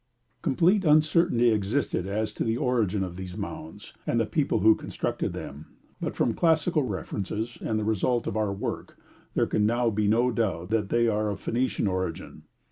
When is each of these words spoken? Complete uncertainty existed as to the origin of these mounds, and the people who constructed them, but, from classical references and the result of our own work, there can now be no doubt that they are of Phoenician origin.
Complete 0.41 0.83
uncertainty 0.83 1.51
existed 1.51 2.07
as 2.07 2.33
to 2.33 2.43
the 2.43 2.57
origin 2.57 3.03
of 3.03 3.17
these 3.17 3.37
mounds, 3.37 3.93
and 4.07 4.19
the 4.19 4.25
people 4.25 4.61
who 4.61 4.73
constructed 4.73 5.31
them, 5.31 5.67
but, 6.01 6.15
from 6.15 6.33
classical 6.33 6.81
references 6.81 7.59
and 7.61 7.77
the 7.77 7.83
result 7.85 8.25
of 8.25 8.35
our 8.35 8.49
own 8.49 8.59
work, 8.59 8.97
there 9.35 9.45
can 9.45 9.67
now 9.67 9.91
be 9.91 10.07
no 10.07 10.31
doubt 10.31 10.71
that 10.71 10.89
they 10.89 11.07
are 11.07 11.29
of 11.29 11.39
Phoenician 11.39 11.85
origin. 11.85 12.45